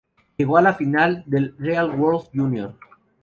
[0.35, 2.75] Llegó a la final del "Real World Jr.